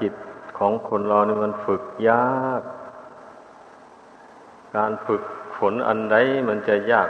[0.00, 0.14] จิต
[0.58, 2.62] ของคนเรานี่มันฝึกยาก
[4.76, 5.22] การฝึก
[5.56, 6.16] ฝนอันใด
[6.48, 7.08] มันจะยาก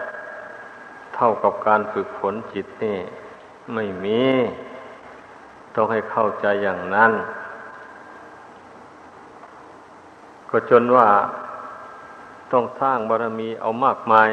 [1.14, 2.98] เท่ากับการฝึกฝนจิตนี่
[3.74, 4.22] ไม่มี
[5.74, 7.12] ต้องให้เข้าใจอย่างนั้น
[10.50, 11.08] ก็จนว่า
[12.52, 14.28] ต้องสร้างบารมีเอามากมาย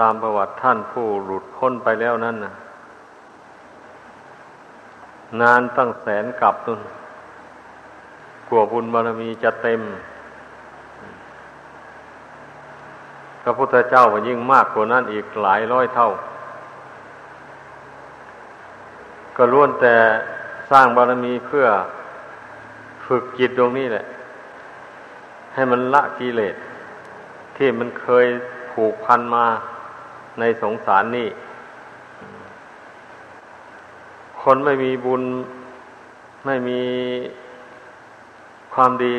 [0.00, 2.52] ตามประวัติท่านผู้หลุดพ้นไปแล้วนั่นนะ
[5.40, 6.80] นานตั้งแสนกลับตุน
[8.48, 9.80] กลัวบุญบารมีจะเต็ม
[13.42, 16.08] พระพุทธเจ้าก็ยิ่งมากกว่านั้นอีกหลายร้อยเท่า
[19.36, 19.94] ก็ล้วนแต่
[20.70, 21.66] สร้างบารมีเพื่อ
[23.06, 24.04] ฝึกจิตตรงนี้แหละ
[25.54, 26.54] ให้มันละกิเลส
[27.56, 28.26] ที่มันเคย
[28.70, 29.46] ผูกพันมา
[30.38, 31.28] ในสงสารนี่
[34.42, 35.22] คนไม่มีบุญ
[36.46, 36.80] ไม่มี
[38.74, 39.16] ความดี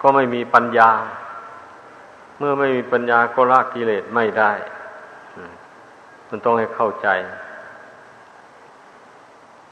[0.00, 0.90] ก็ไม่มีปัญญา
[2.38, 4.52] เมื่อไม่มีปัญญาก็ละกิเลสไม่ได้
[6.28, 7.08] มันต้องให้เข้าใจ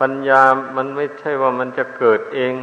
[0.01, 0.43] ปัญญา
[0.77, 2.55] มันไม่ใช่ว่ามันจะเกิดเอง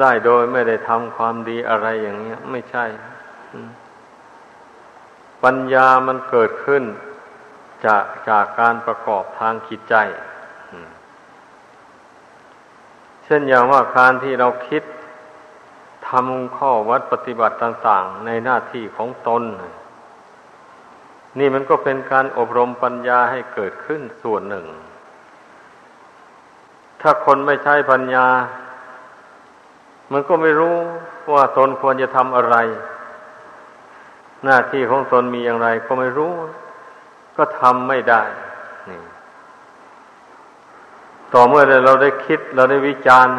[0.00, 2.84] ได้โดยไม่ได้ทำความดีอะไรอย่างเงี้ย ไม่ใช่
[5.44, 6.82] ปัญญามันเกิดขึ้น
[7.86, 9.94] จากจากการประกอบทางจิตใจ
[13.24, 14.82] เช่นอย่างว่าการที่เราคิด
[16.08, 19.42] ทำข้อวัดปฏิบัติต่างๆ ในหน้าที่ของตน
[21.38, 24.66] นี่มันก็เป็นการอบรมปัญญาให้เกิดขึ้นส่วนหนึ่ง
[27.00, 28.26] ถ้าคนไม่ใช้ปัญญา
[30.12, 30.76] มันก็ไม่รู้
[31.32, 32.56] ว่าตนควรจะทำอะไร
[34.44, 36.34] หน้าที่ของตนมีอย่างไรก็ไม่รู้
[37.36, 38.22] ก็ทำไม่ได้
[38.88, 39.00] นี่
[41.32, 43.34] ต่อเมื่อเราได้คิดเราได้วิจารณ์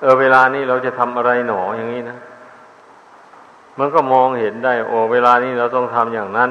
[0.00, 2.18] เออเวลานี้เราจะทำอะไรหนออย่างนี้นะ
[3.78, 6.50] มันก็มองเห็นได้ โอ้เวลานี้เราต้องทำอย่างนั้น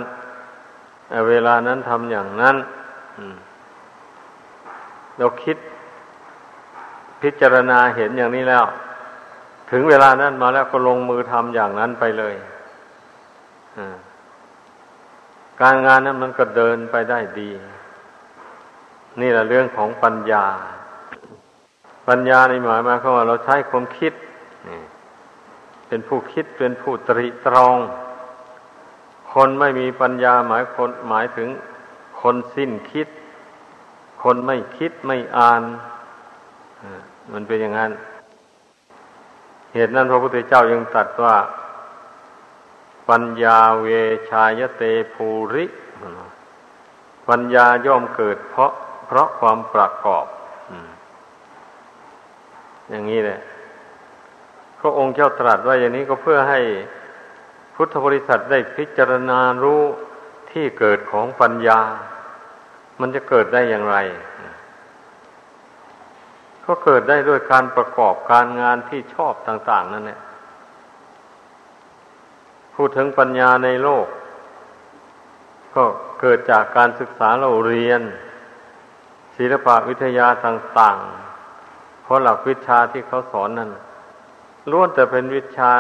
[1.10, 2.56] เเวลานั้นทำอย่างนั้น
[5.18, 5.58] เราคิด
[7.22, 8.66] พิจารณาเห็นอย่างนี้แล้ว
[9.72, 12.36] ถึงเวลานั้นมาแล้วก็ลงมือทำอย่างนั้นไปเลย
[13.78, 13.98] อ่า
[15.62, 17.50] การงานนั้นมันก็เดินไปได้ดี
[19.22, 20.46] นี่แหละเรื่องของปัญญา
[22.08, 24.14] ปัญญาในหมายมาเขาว่าเราใช้ความคิด
[25.88, 27.78] เป็นผู้คิดเป็นผู้ตริตรอง
[29.34, 31.50] คนไม่มีปัญญาหมายคนหมายถึง
[32.22, 33.08] คนสิ้นคิด
[34.24, 35.64] คนไม่คิดไม่อ่าน
[37.34, 37.92] มันเป็นอย่างนั้น
[39.74, 41.36] เหตุนั้นพระพุทธเจ้ายังตรัสว่า
[43.10, 43.88] ปัญญาเว
[44.30, 44.84] ชายเต
[45.14, 45.66] ภูริ
[47.28, 48.72] ปัญญาย่อมเกิดเพราะ
[49.08, 50.26] เพราะความประกอบ
[52.90, 53.40] อย่างนี้แหละ
[54.80, 56.60] พระองค์เจ้าตรัสว่าอย่างนี้ก็เพื่อให้
[57.76, 59.82] พุทธบริษัทได้พิจารณารู้
[60.52, 61.80] ที่เกิดของปัญญา
[63.00, 63.98] มันจะเกิดได้อย่างไร
[66.66, 70.20] ก็เกิดได้ด้วยการประกอบการงานที่ชอบต่าง ๆ นั่นแหละ
[72.82, 74.08] พูดถึงปัญญาในโลก
[75.76, 75.84] ก็
[76.22, 78.02] เกิดจากการศึกษาเราเรียน
[79.38, 83.70] ศิลปะวิทยาต่างๆ เพราะหลักวิชาที่เขาสอนนั้น
[84.72, 85.72] ล้วนแต่เป็นวิชา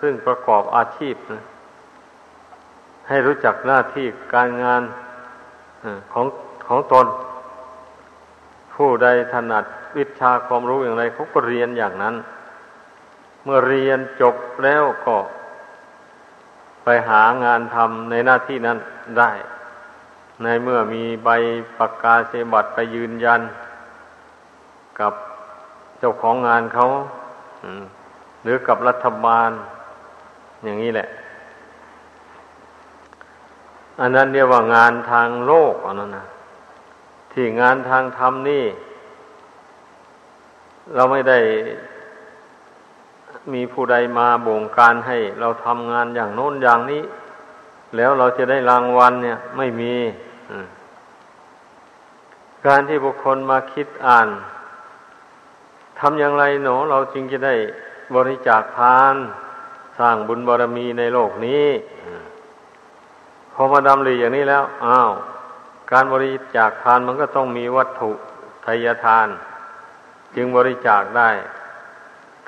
[0.00, 1.42] ซึ่งประกอบอาชีพนะ
[3.08, 4.82] ให้รู้จักหน้าที่การงาน
[6.12, 6.26] ของ
[6.68, 7.06] ของตน
[8.74, 9.64] ผู้ใดถนัด
[9.96, 12.14] วิชาความรู้อย่างไรเขาก็เรียนอย่างนั้น
[13.44, 15.16] เมื่อเรียนจบแล้วก็
[16.84, 18.78] ไปหางานทำในหน้าที่นั้น
[19.18, 19.30] ได้
[20.42, 21.28] ในเมื่อมีใบ
[21.78, 23.40] ประกาศเสบัตไปยืนยัน
[25.00, 25.12] กับ
[25.98, 26.84] เจ้าของงานเขา
[28.42, 29.50] หรือกับรัฐบาล
[30.64, 31.08] อย่างนี้แหละ
[34.00, 36.26] อันนั้นเรียกว่างานทางโลกอันนั้นนะ
[37.32, 38.64] ที่งานทางธรรมนี่
[40.94, 41.38] เราไม่ได้
[43.52, 47.02] มีผู้ใดมาบงการให้ เราทำงานอย่างโน้นอย่างนี้
[47.96, 49.94] แล้วเราจะได้รางวัลเนี่ย ไม่มี
[52.66, 54.28] การที่บุคคลมาคิดอ่าน
[55.98, 57.54] ทำอย่างไรหนอ เราจึงจะได้
[58.14, 59.14] บริจาคทาน
[59.98, 61.66] สร้างบุญบารมีในโลกนี้
[63.52, 65.10] พอมาดำริอย่างนี้แล้วอ้าว
[65.92, 68.10] การบริจาคทานมันก็ต้องมีวัตถุ
[68.64, 69.28] ทายทาน
[70.36, 71.30] จึงบริจาคได้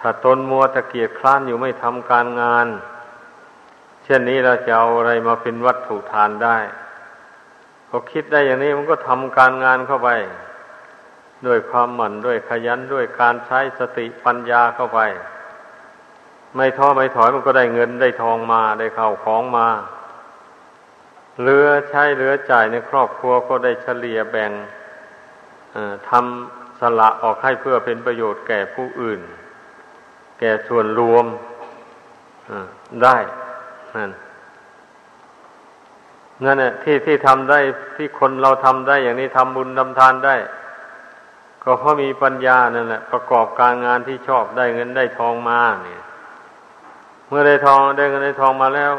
[0.06, 2.66] ถ้าตนมัวตะเกียกคลานอยู่ไม่ทำการงาน
[4.04, 6.58] เช่นนี้เราจะเอาอะไรมาเป็นวัตถุทานได้
[7.88, 10.10] พอคิดได้อย่างนี้มันก็ทำการงานเข้าไป
[11.46, 15.00] ด้วยความหมั่นด้วยขยันด้วยการใช้สติปัญญาเข้าไป
[16.56, 19.68] ไม่ท้อไม่ถอยมันก็ได้เงินได้ทองมาได้เข้าของมา
[21.40, 24.52] เหลือใช้เหลือจ่ายในครอบครัวก็ได้เฉลี่ยแบ่ง
[26.08, 29.22] ทำสละออกให้เพื่อเป็นประโยชน์แก่ผู้อื่น
[30.44, 31.26] ก่ส่วนรวม
[33.02, 33.16] ได้
[33.96, 34.10] นั่น
[36.44, 37.58] นั่นแหละที่ที่ทำได้
[37.96, 40.36] ที่คนเราทำได้อย่างนี้ทำบุญทำทานได้
[41.62, 46.02] ก็เพราะมีปัญญานั่นแหละ ประกอบการงานที่ชอบได้เงินได้ทองมาเนี่ย
[47.28, 48.92] เมื่อได้ทองได้เงินได้ทองมาแล้ว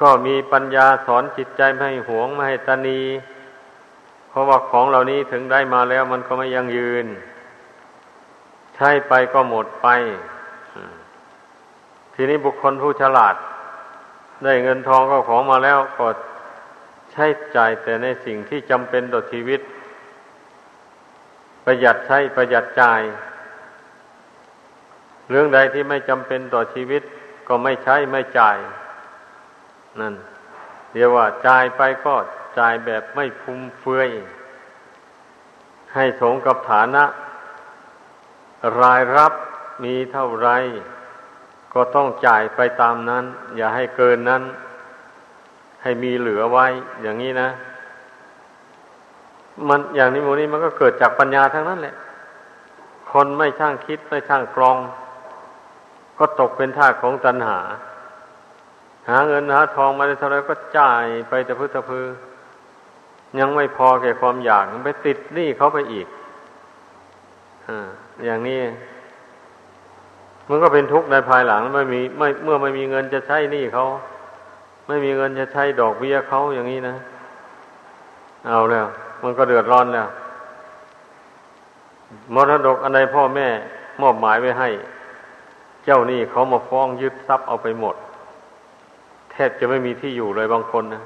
[0.00, 3.00] ก็มีปัญญาสอนจิตใจไม่ให้หวงไม่ให้ตนี
[4.28, 7.06] เพราะว่าของเหล่านี้ถึงได้มาแล้วมันก็ไม่ยั่งยืน
[8.78, 9.88] ใช้ไปก็หมดไป
[12.14, 13.34] ทีนี้บุคคลผู้ฉลาด
[14.44, 16.06] ได้เงินทองก็ของมาแล้วก็
[17.12, 17.26] ใช้
[17.56, 19.60] จ่ายแต่ในสิ่งที่จำเป็นต่อชีวิต
[21.64, 23.02] ประหยัดใช้ประหยัดจ่าย
[25.30, 27.02] เรื่องใดที่ไม่จำเป็นต่อชีวิต
[27.48, 28.58] ก็ไม่ใช้ไม่จ่าย
[30.00, 30.14] นั่น
[30.92, 32.14] เรียกว่าจ่ายไปก็
[32.58, 34.10] จ่ายแบบไม่ฟุ่มเฟือย
[35.94, 37.04] ให้สงกับฐานะ
[38.80, 39.32] รายรับ
[39.84, 40.48] มีเท่าไร
[41.74, 43.24] ก็ต้องจ่ายไปตามนั้น
[43.56, 44.42] อย่าให้เกินนั้น
[45.82, 46.66] ให้มีเหลือไว้
[47.02, 47.48] อย่างนี้นะ
[49.68, 51.94] มันอย่างนี้โมนี้มันก็เกิดจากปัญญาทั้งนั้นแหละ
[53.10, 54.76] คนไม่ช่างคิดไม่ช่างกรอง
[56.18, 57.58] ก็ตกเป็นท่าของตัณหา
[59.08, 62.06] หาเงินหาทองมาได้เท่าไรก็จ่ายไปแต่พื้นตะพือ
[63.38, 66.06] ยังไม่พอแก่ความอยากไปติดหนี้เขาไปอีก
[67.68, 67.88] อ่า
[68.24, 68.60] อย่างนี้
[70.48, 73.86] มันก็เป็นทุกข์ในภายหลังไม่มีไม่เมื่อไม่มีเงินจะใช้นี้เขา
[74.86, 76.94] ไม่มีเงินจะใช้ดอกเบี้ยเขาอย่างนี้นะ
[78.48, 78.86] เอาแล้ว
[79.22, 80.08] มันก็เดือดร้อนแล้ว
[82.34, 83.48] มรดกอันใดพ่อแม่
[84.00, 84.68] มอบหมายไว้ให้
[85.84, 87.96] เจ้านี่เขามาฟ้องยึดทรัพย์เอาไปหมด
[89.30, 91.02] แทบจะไม่มีที่อยู่เลยบางคนนะ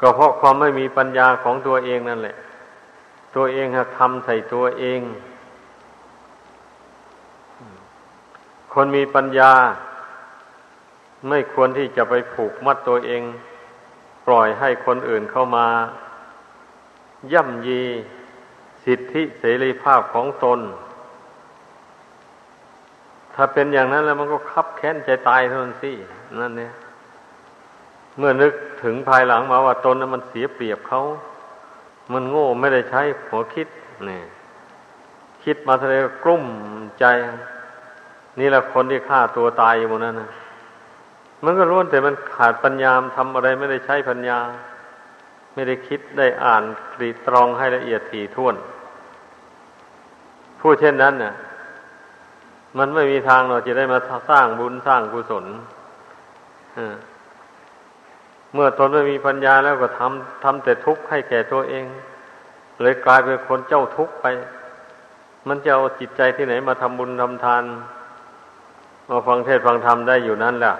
[0.00, 2.36] ก็เพราะความไม่มีปัญญาของตัวเองนั่นแหละ
[3.36, 3.66] ตัวเอง
[3.98, 5.00] ทำใส่ตัวเอง
[8.72, 9.52] คนมีปัญญา
[11.28, 13.22] ไม่ควรที่จะไปผูกมัดตัวเอง
[14.26, 15.66] ปล่อยให้คนอื่นเข้ามา
[17.32, 17.82] ย่ำยี
[18.84, 20.60] สิทธิเสรีภาพของตน
[23.34, 25.92] ถ้าเป็นอย่างนั้นแล้วมันก็คับแค้นใจตายเท่านั้นสิ
[26.40, 26.72] นั่นเนี่ย
[28.18, 28.52] เมื่อนึก
[28.82, 31.02] ถึงภายหลังมาว่าตนนั้นมันเสียเปรียบเขา
[32.12, 33.68] มันโง่ไม่ได้ใช้หัวคิด
[34.08, 34.20] นี่
[35.44, 36.44] คิดมาทะเลกลุ้ม
[37.00, 37.04] ใจ
[38.38, 40.30] นี่แหละคนที่ฆ่าตัวตายอยู่บนนั้นนะ
[41.44, 44.38] มันก็รู้แต่มันขาดปัญญาทำอะไรไม่ได้ใช้ปัญญา
[45.54, 46.62] ไม่ได้คิดได้อ่าน
[46.94, 48.54] ตรีตรองให้ละเอียดถี่ถ้วน
[50.60, 51.34] ผู้เช่นนั้นเนี่ย
[52.78, 53.98] มันไม่มีทางเราจะได้มา
[54.30, 55.44] สร้างบุญสร้างกุศล
[58.54, 61.84] เมื่อตนไม่มีปัญญาแล้วก็ทำทำแต่ทุกข์ให้แก่ตัวเอง
[62.82, 64.26] เลยกลายเป็นคนเจ้าทุกข์ไป
[65.48, 67.64] มันจะเอาจิตใจที่ไหนมาทำบุญทำทาน
[69.08, 70.74] มาฟังเทศฟังธรรมได้อยู่นั่นแหละ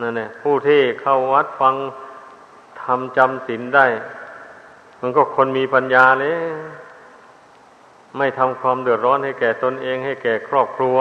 [0.00, 1.74] นั่นแหละผู้ที่เข้าวัดฟัง
[2.82, 3.86] ทำจำศีลได้
[5.00, 6.36] มันก็คนมีปัญญาเลย
[8.16, 10.98] ไม่ทำความเดือดร้อนให้แก่ตนเองให้แก่ครอบครัว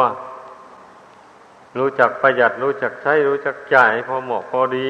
[1.77, 4.87] รู้จักประหยัดรู้จักใช้รู้จักจ่ายพอเหมาะพอดี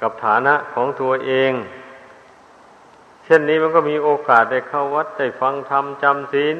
[0.00, 1.52] กับฐานะของตัวเอง
[3.24, 6.56] เช่นนี้มันก็มีโอกาสได้เข้าวัดได้ฟังธรรมจำศีล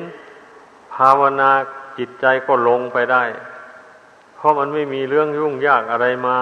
[0.94, 1.50] ภาวนา
[1.98, 3.24] จิตใจก็ลงไปได้
[4.36, 6.36] เพราะมันไม่มีเรื่องยุ่งยากอะไรมา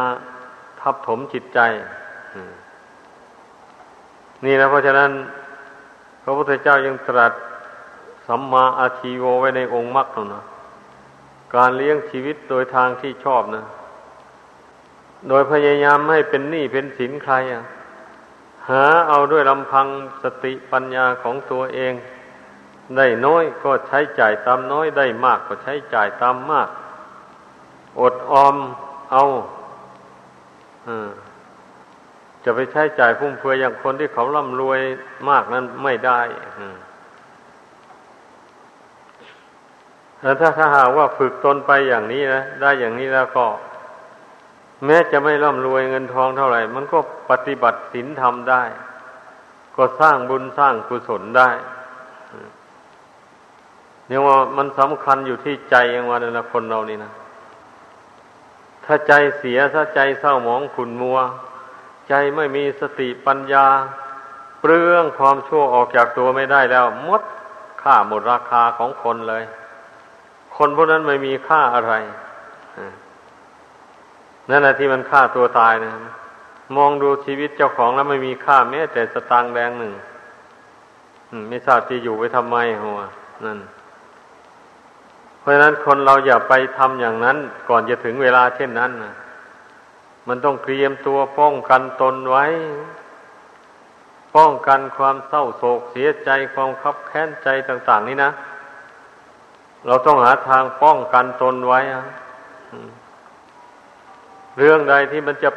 [0.80, 1.60] ทับถมจิตใจ
[4.44, 5.10] นี่นะเพราะฉะนั้น
[6.22, 7.32] พระพุทธเจ้ายังตรัส
[8.26, 10.42] สัมมาอาชีโวไว้ในองค์มรรคนะ
[11.54, 13.64] การเลี้ยงชีวิตโดยทางที่ชอบนะ
[15.28, 17.64] โดยพยายามไม่เป็นหนี้เป็นสินใครอะ
[18.68, 19.87] หาเอาด้วยลำพัง
[20.23, 21.92] สติปัญญาของตัวเอง
[22.97, 26.68] ได้น้อยก็ใช้จ่ายตามน้อยได้มากก็ใช้จ่ายตามมาก
[28.00, 28.56] อดออม
[29.12, 29.25] เอา
[30.88, 30.90] อ
[32.45, 34.80] จะไปใช้จ่ายฟุ่มเฟือยอย่างคนที่เขาร่ำรวย
[35.28, 36.21] มากนั้นไม่ได้
[40.21, 43.47] แต่ถ้าถ้าหากว่าฝึกตนไปอย่างนี้นะได้อย่างนี้แล้วก็
[44.85, 46.99] แม้จะไม่ร่ำรวยเงินทองเท่าไหร่ มันก็
[47.30, 48.62] ปฏิบัติศีลธรรมได้
[49.76, 51.50] ก็สร้างบุญสร้างกุศลได้
[54.06, 57.12] เนี่ยว่ามันสำคัญอยู่ที่ใจอย่างว่าแต่ละคนเรานี่นะ
[58.85, 61.18] ถ้าใจเสียถ้าใจเศร้าหมองขุนมัว
[62.09, 63.66] ใจไม่มีสติปัญญา
[64.61, 67.23] เปลืองความชั่วออกจากตัวไม่ได้แล้วมด
[67.83, 69.45] ค่าหมดราคาของคนเลย
[70.56, 71.95] คนพวกนั้นไม่มีค่าอะไร
[74.50, 75.92] นั่นแหละที่มันฆ่าตัวตายนะ
[76.76, 79.92] มองดูชีวิตเจ้าของแล้วไม่มีค่าแม้แต่สตางค์แดงหนึ่ง
[81.48, 83.00] ไม่ทราบที่อยู่ไปทำไมหัว
[83.44, 83.58] นั่น
[85.38, 87.36] เพราะฉะนั้นคนเราอย่าไปทำอย่างนั้น
[87.68, 89.14] ก่อนจะถึงเวลาเช่นนั้นนะ
[90.28, 92.44] มันต้องเตรียมตัวป้องกันตนไว้
[94.36, 98.30] ป้องกันความเศร้าโศกเสียใจความคับแค้นใจต่าง ๆ นี่นะ
[99.86, 101.80] เราต้องหาทางป้องกันตนไว้
[104.58, 105.50] เรื่องใดที่มันจะ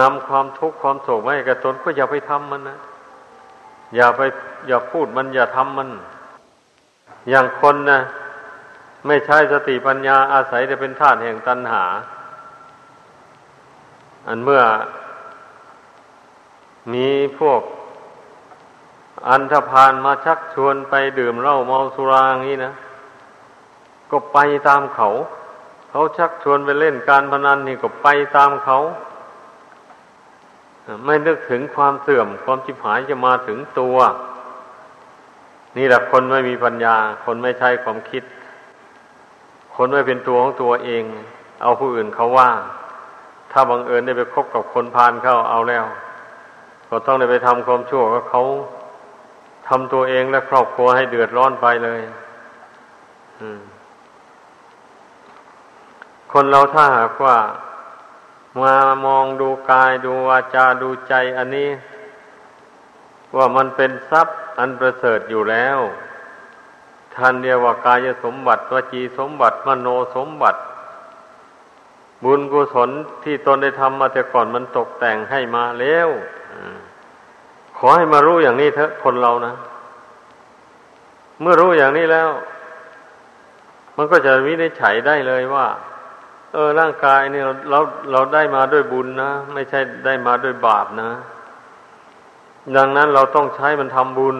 [0.00, 2.78] นำความทุกข์ความโศกมาให้กับตนก็อย่าไปทำมันนะ
[3.96, 4.20] อย่าไป
[4.68, 5.88] อย่าพูดมันอย่าทำมัน
[7.30, 8.00] อย่างคนนะ
[9.06, 11.84] ไม่ใช่สติปัญญาอาศัยจะเป็นธาตุแห่งตัณหา
[14.26, 14.62] อันเมื่อ
[16.92, 17.60] มีพวก
[19.28, 22.72] อันธพาลมาชักชวนไปดื่มเหล้าเมาสุราอย่างนี้นะ
[24.10, 24.38] ก็ไป
[24.68, 25.08] ตามเขา
[25.90, 28.78] เขาชักชวนไปเล่นการพนันนี่ก็ไปตามเขา
[31.04, 33.96] ไม่นึกถึงความเสื่อม ความจิบหายจะมาถึงตัว
[35.76, 38.22] นี่แหละคนไม่มีปัญญา คนไม่ใช่ความคิด
[39.76, 41.02] คนไม่เป็นตัวของตัวเอง
[41.62, 42.50] เอาผู้อื่นเขาว่า
[43.52, 45.84] ถ้าบังเอิญได้ไปคบกับคนพาลเข้าเอาแล้ว
[46.88, 48.42] ก็ต้องได้ไปทำความชั่วกับเขา
[49.68, 52.00] ทำตัวเองและครอบครัวให้เดือดร้อนไปเลย
[56.30, 57.38] คนเราถ้าหากว่า
[58.60, 58.74] มา
[59.06, 61.70] มองดูกายดูวาจาดูใจอันนี้
[63.36, 65.78] ว่ามันเป็นทรัพย์อันประเสริฐอยู่แล้ว
[67.14, 70.60] ท่านเรียกว่ากายสมบัติวจีสมบัติมโนสมบัติ
[72.24, 72.90] บุญกุศล
[73.24, 76.08] ที่ตนได้ทำมาแต่ก่อนมันตกแต่งให้มาแล้ว
[77.78, 79.54] ขอให้มารู้อย่างนี้เถอะคนเรานะ
[81.40, 82.28] เมื่อรู้อย่างนี้แล้ว
[83.96, 85.66] มันก็จะวินิจฉัยได้เลยว่า
[86.52, 87.80] เออร่างกายนี่เราเรา
[88.12, 91.10] เราได้มาด้วยบุญนะไม่ใช่ได้มาด้วยบาปนะ
[92.76, 94.38] ดังนั้นเราต้องใช้มันทำบุญ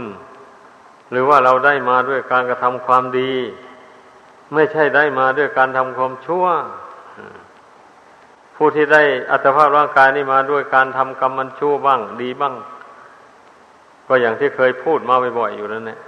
[1.11, 3.33] หรือว่าเราได้มาด้วยการกระทำความดี
[4.55, 6.47] ไม่ใช่ได้มาด้วยการทำความชั่ว
[8.57, 12.55] ผู้ที่ได้อัตภาพร่างกายนี้มาด้วยการทำกรรมมันชั่วบ้าง ดีบ้าง
[14.07, 15.99] ก็อย่างที่เคยพูดมาบ่อยๆอยู่นั่นแหละ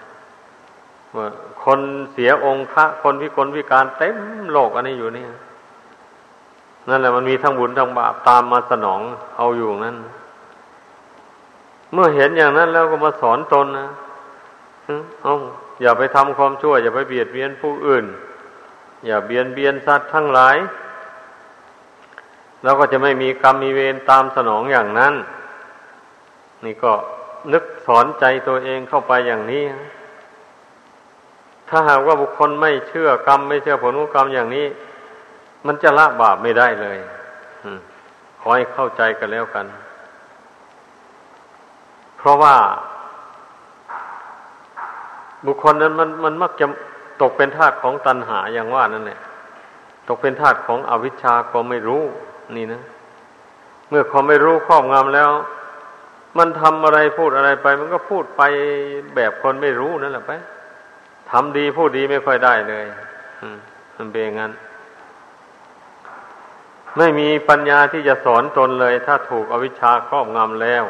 [1.16, 1.26] ว่า
[1.64, 1.80] คน
[2.12, 4.16] เสียองค์ะคนพิกลพิการเต็ม
[4.52, 5.28] โลกอันนี้อยู่เนี่ย
[6.88, 9.00] นั่นแหละมันมีทั้งบุญทั้งบาปตามมาสนอง
[9.36, 9.96] เอาอยู่นั้น
[11.92, 13.88] เมื่อเห็นอย่างนั้นแล้วก็มาสอนตนนะ
[15.22, 15.34] เอา
[15.82, 18.04] อย่าไปทำความชั่ว อย่าไปเบียดเบียนผู้อื่น
[19.06, 20.56] อย่าเบียนเบียนสัตว์ทั้งหลาย
[22.62, 25.14] แล้วก็จะไม่มีกรรมมีเวรตามสนองอย่างนั้น
[26.64, 26.92] นี่ก็
[27.52, 29.64] นึกสอนใจตัวเองเข้าไปอย่างนี้
[31.68, 34.66] ถ้าหากว่าบุคคลไม่เชื่อกรรม ไม่เชื่อผลของกรรมอย่างนี้
[35.66, 36.98] มันจะละบาปไม่ได้เลย
[38.40, 39.66] ขอให้เข้าใจกันแล้วกัน
[42.18, 42.56] เพราะว่า
[45.46, 46.66] บุคคลนั้นมันมันมักจะ
[47.22, 49.20] ตกเป็นทาสของตัณหาอย่างว่านั่นแหละ
[50.08, 52.02] ตกเป็นทาสของอวิชชาก็ไม่รู้
[52.56, 52.82] นี่นะ
[53.88, 55.30] เมื่อความไม่รู้ครอบงำแล้ว
[56.38, 58.42] มันทำอะไรพูดอะไรไป มันก็พูดไป
[59.14, 60.32] แบบคนไม่รู้นั่นแหละไป
[61.30, 62.84] ทำดีพูดดีไม่ค่อยได้เลย
[63.96, 64.52] มันเป็นอย่างนั้น
[66.98, 70.84] ไม่มีปัญญาที่จะสอนตนเลย ถ้าถูกอวิชชาครอบงำแล้ว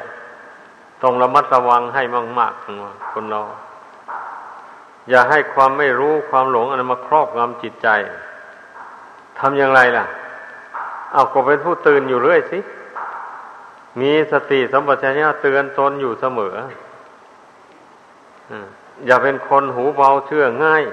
[1.03, 2.03] ต้องระมัดระวังให้
[2.39, 3.43] มากๆคนเรา
[5.11, 7.89] อย่าให้ความไม่รู้ความหลงอันมาครอบงำจิตใจ
[9.39, 10.07] ทำอย่างไรล่ะ
[11.13, 12.59] เอาก็เป็นผู้ตื่นอยู่เรื่อยสิ
[14.01, 16.55] มีสติสัมปชัญญะเตือนตนอยู่เสมอ
[19.07, 20.85] อย่าเป็นคนหูเบาเชื่อง่าย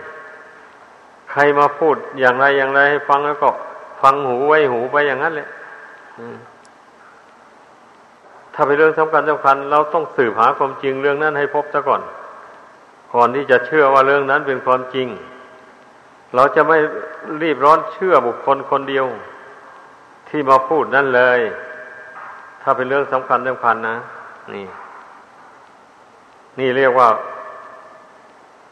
[1.32, 3.50] ใครมาพูดอย่างไรอย่างไรให้ฟังแล้วก็
[4.02, 5.48] ฟังหูไว้หูไปอย่างนั้นเลย
[8.54, 12.02] ถ้าเป็นเรื่องสำคัญสำคัญ เราต้องสืบหาความจริงเรื่องนั้นให้พบซะก่อน
[13.14, 15.08] ก่อนที่จะเชื่อว่าเรื่องนั้นเป็นความจริง
[16.36, 16.78] เราจะไม่
[17.42, 19.06] รีบร้อนเชื่อบุคคลคนเดียว
[20.30, 21.40] ที่มาพูดนั่นเลย
[22.62, 23.98] ถ้าเป็นเรื่องสำคัญสำคัญนะ
[24.54, 24.66] นี่
[26.60, 27.10] นี่เรียกว่า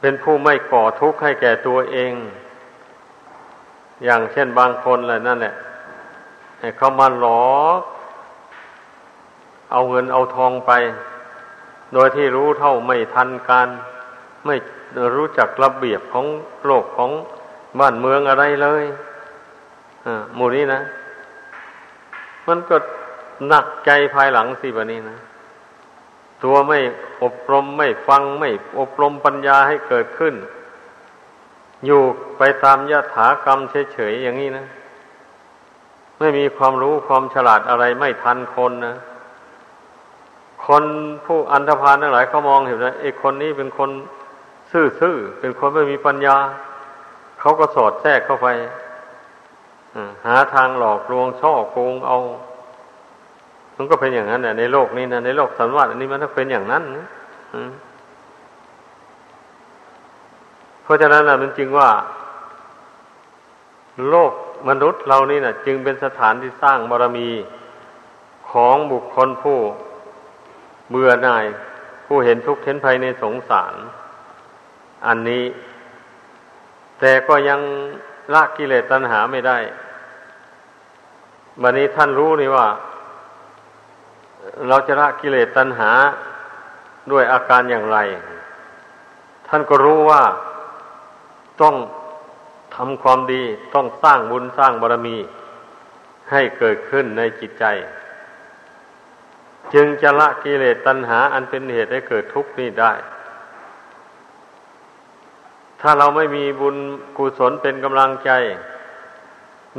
[0.02, 2.12] เป็นผู้ไม่ก่อทุกข์ให้แก่ตัวเอง
[4.06, 5.56] อย่างเช่นบางคนเลยนั่นแหละ
[6.60, 7.82] ให้เขามาหลอก
[9.72, 10.72] เอาเงินเอาทองไป
[11.94, 13.68] โดยที่รู้เท่าไม่ทันการ
[14.46, 14.56] ไม่
[15.16, 16.26] รู้จักระเบียบของ
[16.66, 17.12] โลกของ
[17.80, 18.84] บ้านเมืองอะไรเลย
[20.06, 20.82] อหมู่นี้นะ
[22.48, 22.78] มันก็
[23.48, 25.18] หนักใจภายหลังสิบะนี้นะ
[26.44, 26.80] ตัวไม่
[27.24, 28.50] อบรมไม่ฟังไม่
[28.80, 30.34] อบรมปัญญาให้เกิดขึ้น
[31.86, 32.02] อยู่
[32.38, 33.60] ไปตามยถากรรม
[33.94, 34.66] เฉยๆอย่างนี้นะ
[36.20, 38.96] ไม่มีความรู้ความฉลาดอะไรไม่ทันคนนะ
[40.66, 40.84] คน
[41.26, 43.90] ผู้อันธพาลทั้งหลายเขามองเห็นว่าไอ้คนนี้เป็นคน
[44.72, 46.38] ซื่อๆเป็นคนไม่มีปัญญา
[47.40, 48.48] เขาก็สอดแทรกเข้าไป
[50.26, 52.18] หาทางหลอกลวงช่อโกงเอา
[53.76, 57.06] มันก็เป็นอย่างนั้นแหละในโลกนี้นะในโลกสันวัตอันนี้มันต้องเป็นอย่างนั้นนะ
[60.88, 61.90] เพราะฉะนั้นนะมันจึงว่า
[64.10, 64.34] โลก
[64.70, 67.30] มนุษย์เรานี่นะจึงเป็นสถานที่สร้างบารมี
[68.50, 69.60] ของบุคคลผู้
[70.90, 71.46] เบื่อหน่าย
[72.06, 73.74] ผู้เห็นทุกข์เห็นภัยในสงสาร
[75.08, 75.44] อันนี้
[77.00, 77.60] แต่ก็ยัง
[78.34, 79.58] ละกิเลสตัณหาไม่ได้
[81.62, 82.68] บันนี้ท่านรู้นี่ว่า
[84.68, 85.92] เราจะละกิเลสตัณหา
[87.12, 87.98] ด้วยอาการอย่างไร
[89.48, 90.24] ท่านก็รู้ว่า
[91.62, 91.76] ต้อง
[92.76, 95.18] ทำความดีต้องสร้างบุญสร้างบารมี
[96.32, 97.66] ให้เกิดขึ้นในจิตใจ
[99.74, 102.94] จึงจะละกิเลสตัณหา อันเป็นเหตุให้เกิดทุกข์นี้ได้
[105.82, 106.76] ถ้าเราไม่มีบุญ
[107.18, 108.32] กุศลเป็นกำลังใจ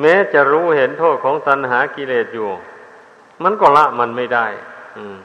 [0.01, 2.49] แม้จะรู้เห็นโทษของตัณหากิเลสอยู่
[3.43, 4.47] มันก็ละมันไม่ได้
[4.97, 5.17] อืม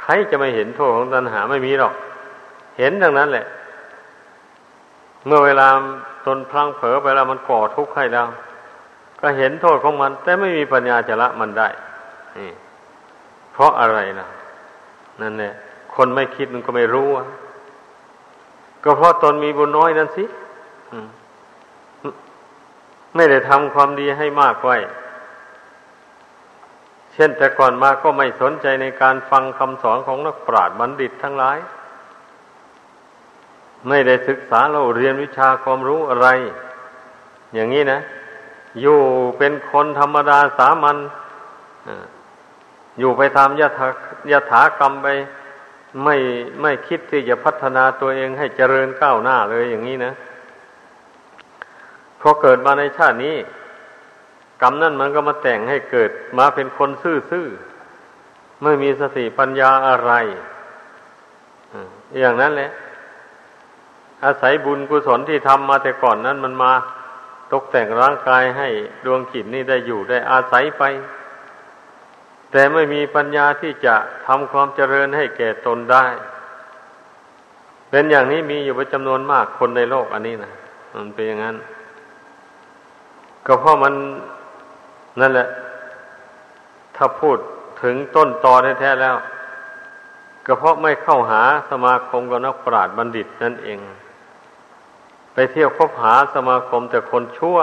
[0.00, 1.94] ใครจะไม่เห็นโทษของตัณหาไม่มีหรอก
[2.78, 3.46] เห็นดังนั้นแหละ
[5.26, 5.68] เมื่อเวลา
[6.26, 8.26] ตนพลังเผลอไปแล้วมันก่อทุกข์ให้แล้ว
[9.20, 11.68] ก็เห็นโทษของมัน แต่ไม่มีปัญญาจะละมันได้
[13.52, 14.28] เพราะอะไรนะ
[15.20, 15.52] นั่นแหละ
[15.94, 17.26] คนไม่คิดมันก็ไม่รู้อะ
[18.84, 20.24] ก็เพราะตนมีบุญน้อยนั่นสิ
[23.14, 24.76] ไม่ได้ทำความดีให้มากไว้
[27.12, 31.58] เช่นแต่ก่อนมาก็ไม่สนใจในการฟังคำสอนของนักปราชญ์บัณฑิตทั้งหลาย
[33.88, 36.28] ไม่ได้ศึกษาเราเรียนวิชาความรู้อะไร
[37.54, 38.00] อย่างนี้นะ
[38.80, 38.98] อยู่
[39.38, 40.96] เป็นคนธรรมดาสามัญ
[42.98, 43.88] อยู่ไปตามยถา
[44.32, 45.08] ยถากรรมไป
[46.04, 46.16] ไม่
[46.62, 50.12] ไม่คิดที่จะพัฒนาตัวเองให้เจริญก้าวหน้าเลยอย่างนี้นะ
[52.20, 53.36] พอเกิดมาในชาตินี้
[54.62, 60.12] กรรมนั่นมันก็มาแต่งให้เกิดมาเป็นคนซื่อๆไม่มีสติปัญญาอะไร
[62.20, 62.70] อย่างนั้นแหละ
[64.24, 66.72] อาศัยบุญกุศลที่ทำมาแต่ก่อนนั้นมันมา
[67.52, 68.68] ตกแต่งร่างกายให้
[69.04, 70.82] ดวงจิตนี่ได้อยู่ได้อาศัยไป
[72.52, 73.94] แต่ไม่มีปัญญาที่จะ
[74.26, 76.04] ทำความเจริญให้แก่ตนได้
[77.90, 80.52] เป็นอย่างนี้มีอยู่เป็นจำนวนมากคนในโลกอันนี้นะ
[80.94, 81.56] มันเป็นอย่างนั้น
[83.46, 83.94] ก็เพราะมัน
[85.20, 85.48] นั่นแหละ
[86.96, 87.38] ถ้าพูด
[87.82, 89.16] ถึงต้นตอแท้ๆแล้ว
[90.46, 93.78] ก็เพราะไม่เข้าหาสมาคมกับนักปราชญ์บัณฑิตนั่นเอง
[95.34, 97.58] ไปเที่ยวคบหาสมาคมแต่คนชั่ว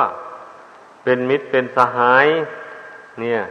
[1.04, 2.28] เป็นมิตรเป็นสหาย
[3.20, 3.42] เนี่ย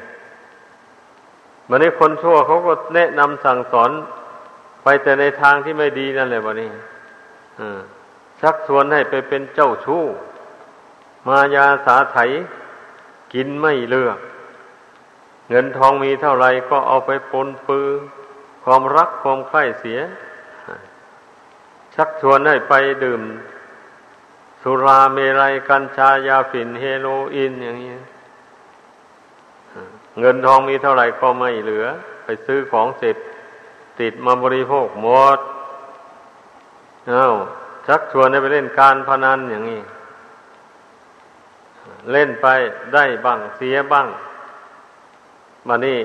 [1.68, 3.90] วันนี้คนชั่วเขาก็แนะนำสั่งสอน
[4.82, 6.70] ไปแต่ในทางที่ไม่ดีนั่นแหละวันนี้
[8.40, 10.02] ชักชวนให้ไปเป็นเจ้าชู้
[11.26, 12.18] มายาสาไถ
[13.34, 14.18] กินไม่เลือก
[15.48, 17.88] เงินทองมีเท่าไรก็เอาไปปนปือ
[18.64, 20.00] ความรักความใคร่เสีย
[21.94, 23.20] ชักชวนให้ไปดื่ม
[24.62, 27.92] สุราเมรัยกัญชายาฝิ่นเฮโรอีนอย่างนี้
[30.20, 31.86] เงินทองมีเท่าไหร่ก็ไม่เหลือ
[32.24, 33.16] ไปซื้อของเสร็จ
[34.00, 35.38] ติดมาบริโภคหมด
[37.08, 37.32] เอา้า
[37.86, 39.80] ชักชวนให้ไปเล่นการพนันอย่างนี้
[42.12, 42.46] เล่นไป
[42.94, 44.06] ได้บ้างเสียบ้าง
[45.68, 45.98] มานี่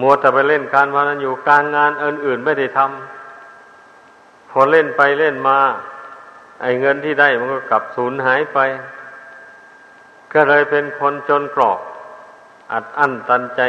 [0.00, 5.58] มัวแต่ไปเล่นการพนันอยู่การงานอื่นๆไม่ได้ทำพอเล่นไปเล่นมา
[6.62, 8.58] ไอ้เงินที่ได้มันก็กลับสูญหายไป
[10.32, 11.78] ก็เลยเป็นคนจนกรอก
[12.72, 13.60] อัดอั้นตันใจ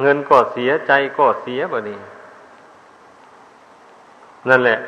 [0.00, 2.00] เงินก็เสียใจก็เสียบ่นี้
[4.48, 4.78] นั่นแหละ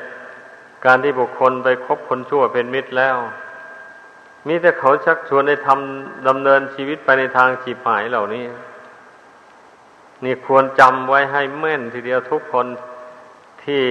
[0.85, 3.17] การที่บุคคลไปคบคนชั่วเป็นมิตรแล้ว
[4.47, 8.45] มีแต่เขาชักชวนให้ทำดำเนินชีวิตไปในทางจีบหายเหล่านี้
[10.25, 12.67] นี่ควรจำไว้ให้แม่นทีเดียวทุกคน
[13.65, 13.85] ที่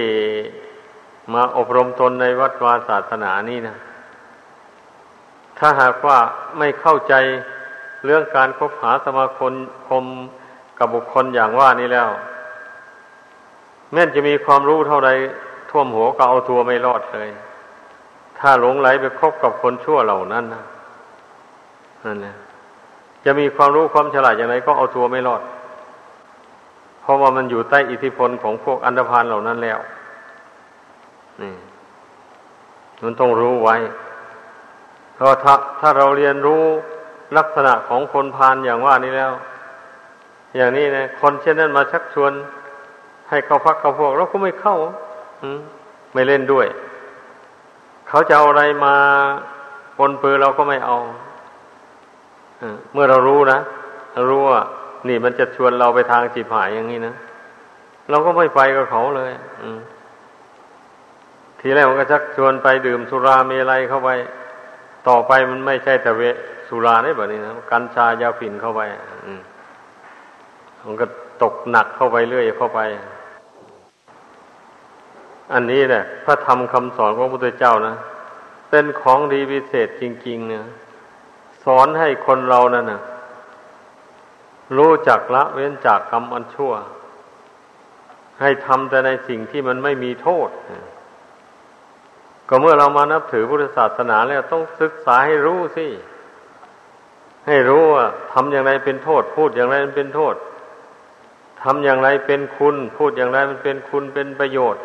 [1.34, 3.76] มาอบรมตนในวัดวาศาสนานี่นะ
[5.58, 6.18] ถ้าหากว่า
[6.58, 7.14] ไม่เข้าใจ
[8.04, 9.52] เรื่องการคบหาสมาคม
[9.88, 10.04] คม
[10.78, 12.08] กับบุคคลอย่างว่านี้แล้ว
[13.92, 15.10] แม้นจะมีความรู้เท่าใด
[15.70, 17.28] ท่วมหัวก็เอาตัวไม่รอดเลย
[18.38, 20.62] ถ้าหลงไหลไปคบกับคนชั่วเหล่านั้นนะ
[22.04, 22.36] นั่นแหละ
[23.24, 25.42] จะมีความรู้ความฉลาดอย่างไรก็เอาตัวไม่รอด
[27.02, 29.78] เพราะว่ามันอยู่ใต้อิทธิพลของพวกอันธพาลเหล่านั้นแล้ว
[31.42, 31.54] นี่
[33.02, 33.76] มันต้องรู้ไว้
[35.14, 36.62] เพราะถ้าถ้าเราเรียนรู้
[37.36, 39.32] ลักษณะของคนพาลอย่างว่านี้แล้ว
[40.56, 42.32] อย่างนี้นะคนเช่นนั้นมาชักชวน
[43.28, 44.76] ให้เขาพักเขาพวกเราก็ไม่เข้า
[45.42, 45.44] อ
[46.14, 46.66] ไม่เล่นด้วย
[48.08, 48.94] เขาจะเอาอะไรมา
[49.98, 50.96] ปนเปื้อเราก็ไม่เอา
[52.92, 53.58] เมื่อเรารู้นะ
[54.28, 54.62] รู้ว่า
[55.08, 57.14] นี่มันจะชวนเราไปทางจีบหายอย่างนี้นะ
[58.10, 59.30] เราก็ไม่ไปกับเขาเลย
[59.62, 59.78] อืม
[61.64, 64.10] ทีแรกมันก็ชักชวนไปดื่มสุราเมลัยเข้าไป
[65.08, 66.22] ต่อไปมันไม่ใช่แต่เว
[66.68, 68.80] สุราได้แบบนี้นะกัญชายาฝิ่นเข้าไป
[70.86, 71.06] มันก็
[71.42, 72.80] ตกหนักเข้าไปเรื่อยเข้าไป
[75.52, 77.94] อันนี้แหละพระธรรมคำสอนของพระพุทธเจ้านะ
[78.70, 80.64] เป็นของดีพิเศษจริงๆเนี่ย
[81.64, 83.00] สอนให้คนเรานั่นนะ
[84.76, 86.72] รู้จักละเว้นจากกรรมอันชั่ว
[88.40, 90.48] ให้ทำแต่ในสิ่งที่มันไม่มีโทษ
[92.54, 95.86] ก็เมื่อเรามานับถือพุทธศาสนาแล้วต้องศึกษาให้รู้สิ
[97.46, 100.34] ให้รู้ว่าทำอย่างไรเป็นโทษ พูดอย่างไรมันเป็นโทษ
[101.62, 104.82] ทำอย่างไรเป็นคุณ พูดอย่างไรมันเป็นคุณเป็นประโยชน์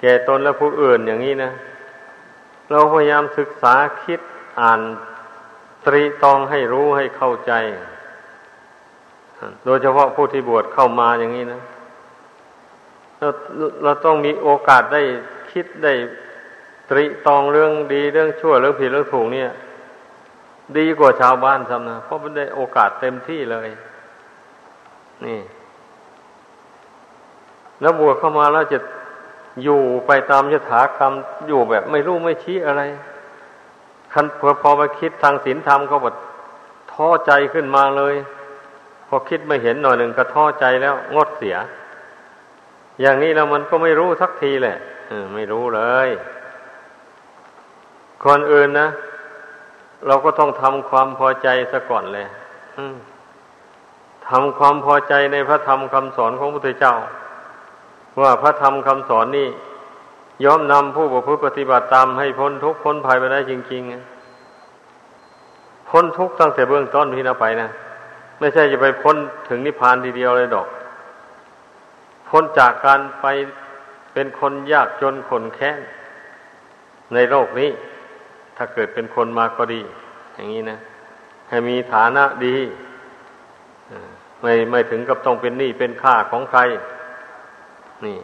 [0.00, 1.52] แก่ตนและผู้อื่นอย่างนี้นะ
[2.70, 4.20] เราพยายามศึกษาคิด
[4.60, 4.80] อ่าน
[5.86, 7.52] ตรีตองให้รู้ให้เข้าใจ
[9.64, 11.60] โดยเฉพาะผู้ที่บวชเข้ามาอย่างนี้นะ
[13.18, 13.28] เรา
[13.82, 15.02] เราต้องมีโอกาสได้
[15.52, 15.92] คิดได้
[16.90, 19.50] ตรีตองเรื่องดีเรื่องชั่วเรื่องผิดเรื่องถูกเนี่ย
[20.78, 23.68] ดีกว่าชาวบ้านทำนะเพราะมันได้โอกาสเต็มที่เลย
[25.26, 25.40] นี่
[27.80, 28.78] แล้วบวชเข้ามาแล้วจะ
[29.62, 31.12] อยู่ไปตามยถากรรม
[31.48, 32.82] อยู่แบบ ไม่รู้ไม่ชี้อะไร
[34.12, 36.14] คันพอพอมาคิดทางศีลธรรมก็บบ
[36.92, 38.14] ท้อใจขึ้นมาเลย
[39.08, 41.56] พอคิดไม่เห็นหน่อยหนึ่งก็ท้อใจแล้ว งดเสีย
[43.00, 44.76] อย่างนี้แล้วมันก็ไม่รู้สักทีแหละ
[45.34, 46.08] ไม่รู้เลย
[48.24, 48.88] คนอื่นนะ
[50.06, 52.26] เราก็ต้องทำความพอใจซะก่อนเลย
[54.28, 56.94] ทำความพอใจในพระธรรมคำสอนของพระพุทธเจ้า
[58.20, 59.48] ว่าพระธรรมคำสอนนี่
[60.44, 67.68] ย่อมนำผู้ประพฤติปฏิบัติตามให้พ้นทุกข์พ้นภัยไปได้จริงๆ พ้นทุกข์ตั้งแต่เบื้องต้นพี่นะไปนะ
[68.38, 69.16] ไม่ใช่จะไปพ้น
[69.48, 70.68] ถึงนิพพานทีเดียวเลยดอก
[72.28, 73.26] พ้นจากการไป
[74.12, 75.80] เป็นคนยากจนคนแค้น
[77.14, 77.70] ในโลกนี้
[78.62, 79.80] ถ้าเกิดเป็นคนมาก็ดี
[80.34, 80.78] อย่างนี้นะ
[81.48, 82.56] ให้มีฐานะดี
[84.40, 86.60] ไม่ไม่ถึงกับต้องเป็นหนี้เป็นค่าของใคร
[88.04, 88.18] นี่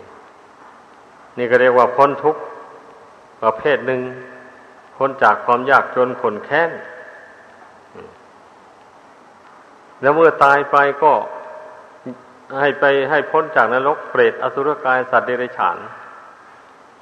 [1.38, 2.40] นี่ก็เรียกว่าพ้นทุกข์
[3.42, 4.00] ประเภทหนึ่ง
[4.96, 6.70] พ้นจากความยากจนขนแค้น
[10.00, 11.12] แล้วเมื่อตายไปก็
[12.60, 15.76] ให้ไปให้พ้นจากนรกเปรตอสุรกายสัตว์เดรัจฉาน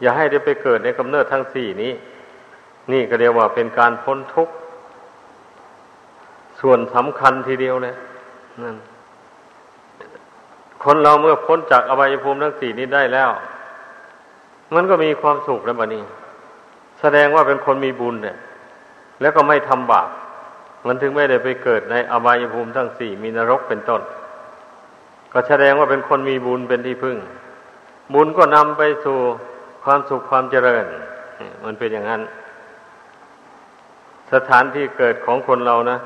[0.01, 1.93] อย่าให้ได้ไปเกิดในกำเนิดทั้งสี่นี้
[2.93, 4.55] นี่ก็เรียกว่าเป็นการพ้นทุกข์
[6.61, 7.95] ส่วนสำคัญทีเดียวเลย
[8.63, 8.77] นั่น
[10.85, 13.31] คนเราเมื่อพ้นจากอบายภูมิทั้งสี่นี้ได้แล้ว
[14.75, 16.03] มันก็มีความสุขแล้วบัดนี้
[17.01, 18.37] แสดงว่าเป็นคนมีบุญเนี่ย
[19.21, 20.09] แล้วก็ไม่ทำบาป
[20.87, 24.03] มันถึงไม่ได้ไปเกิดในอบายภูมิทั้งสี่มีนรกเป็นต้น
[25.33, 27.17] ก็แสดงว่าเป็นคนมีบุญเป็นที่พึ่ง
[28.15, 29.19] บุญก็นำไปสู่
[29.85, 30.85] ความสุขความเจริญ
[31.65, 32.23] มันเป็นอย่างนั้น
[34.35, 35.99] สถานที่เกิดของคนเรานะ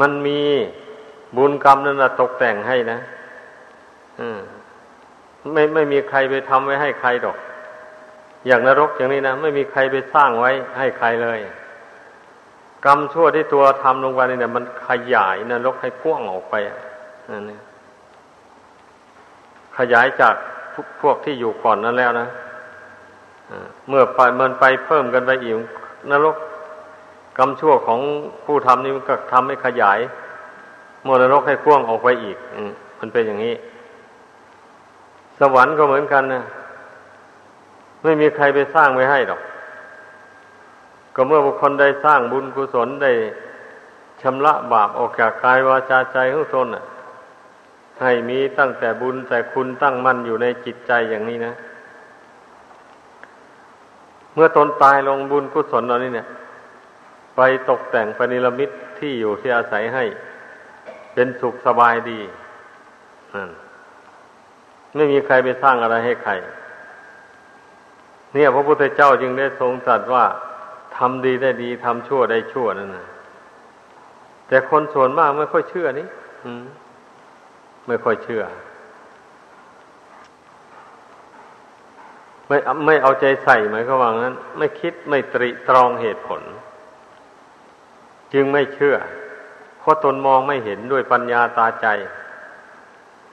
[0.00, 0.40] มันมี
[1.36, 2.98] บุญกรรมนั้นะตกแต่งให้นะ
[5.52, 7.36] ไม่ไม่มีใครไปทำไว้ให้ใครดอก
[8.46, 11.38] อย่างนรกอย่างนี้นะไม่มีใครไปสร้างไว้ให้ใครเลย
[12.84, 16.54] กรรมชั่วที่ตัวทำลงไปเนี่ยมันขยายนรกให้กว้างออกไป
[17.30, 17.60] นั่นเอง
[19.78, 20.34] ขยายจาก
[21.00, 22.28] พวกที่อยู่ก่อนนั้นแล้วนะ
[23.88, 25.56] เมื่อไปมันไปเพิ่มกันไปอีก
[26.10, 26.36] นรก
[27.38, 28.00] กรรมชั่วของ
[28.44, 29.98] ผู้ทำนี่มันก็ทำให้ขยาย
[31.06, 32.36] มนรกให้กว้างออกไปอีก
[32.98, 33.54] มันเป็นอย่างนี้
[35.38, 36.42] สวรรค์ก็เหมือนกันนะ
[38.02, 39.40] ไม่มีใครไปสร้างไว้ให้หรอก
[41.14, 43.12] ก็เมื่อบุคคลได้สร้างบุญกุศลได้
[44.22, 46.68] ชำระบาปออกจากกายวาจาใจของตน
[48.02, 51.52] ให้มีตั้งแต่บุญแต่คุณตั้งมั่นอยู่ในจิตใจอย่างนี้นะ
[54.34, 56.26] เมื่อตนตายลงบุญกุศลเหล่านี้เนี่ย
[57.36, 60.04] ไปตกแต่งปณิลมิตที่อยู่ที่อาศัยให้
[61.14, 62.20] เป็นสุขสบายดี
[64.94, 66.32] ไม่มีใครไปสร้างอะไรให้ใคร
[68.32, 70.24] เนี่ยพระพุทธเจ้าจึงได้ทรงตรัสว่า
[70.96, 73.06] ทำดีได้ดีทำชั่วได้ชั่วนั่นนะ
[74.48, 76.06] แต่คนส่วนมากไม่ค่อยเชื่อนี่
[77.88, 78.42] ไม่ค่อยเชื่อ
[82.48, 86.42] ไม่ไม่เอาใจใส่หมายความว่างั้น ไม่คิดไม่ตรีตรองเหตุผล
[88.34, 88.96] จึงไม่เชื่อ
[89.80, 91.86] เพราะตนมองไม่เห็นด้วยปัญญาตาใจ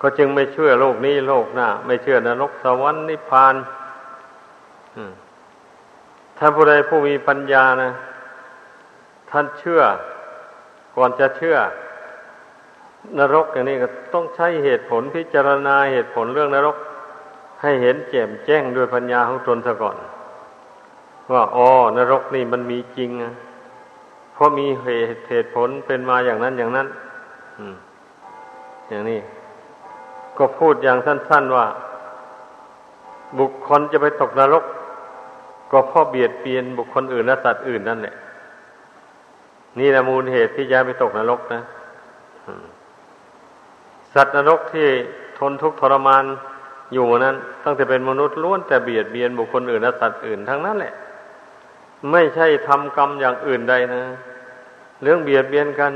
[0.02, 3.56] ก็จึงไม่เชื่อโลกนี้โลกหน้า ไม่เชื่อนรกสวรรค์นิพพาน
[6.38, 7.92] ถ้าผู้ใดผู้มีปัญญานะ
[9.30, 9.82] ท่านเชื่อ
[10.96, 11.56] ก่อนจะเชื่อ
[13.20, 16.78] นรกอย่างนี้ก็ต้องใช้เหตุผลพิจารณาเหตุผลเรื่องนรก
[17.62, 19.98] ให้เห็นแจ่มแจ้งด้วยปัญญาของตนซะก่อน
[21.32, 23.34] ว่าอ๋อนรกนี่มันมีจริงนะ
[24.41, 26.88] ราะมีเหตุเหตุผลเป็นมาอย่างนั้นอย่างนั้น
[28.89, 29.19] อย่างนี้
[30.38, 31.65] ก็พูดอย่างสั้น ๆว่า
[33.39, 34.65] บุคคลจะไปตกนรก
[35.71, 38.15] ก็เพราะเบียดเบียนบุคคลอื่นและสัตว์อื่นนั่นแหละ
[39.80, 41.62] นี่แหละมูลเหตุที่จะไปตกนรกนะ
[44.13, 44.88] สัตว์นรกที่
[45.39, 46.23] ทนทุกข์ทรมาน
[46.93, 50.93] อยู่นั้น ตั้งแต่เป็นมนุษย์ล้วนแต่เบียดเบียนบุคคลอื่นและสัตว์อื่นทั้งนั้นแหละ
[52.12, 54.01] ไม่ใช่ทำกรรมอย่างอื่นใดนะ
[55.04, 55.94] เรื่องเบียดเบียนกัน